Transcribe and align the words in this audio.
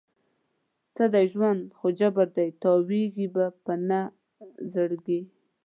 څه 0.95 1.03
دی 1.13 1.25
ژوند؟ 1.33 1.61
خو 1.77 1.87
جبر 1.99 2.27
دی، 2.37 2.49
تاویږې 2.63 3.27
به 3.33 3.45
په 3.63 3.73
نه 3.89 4.01
زړګي 4.73 5.21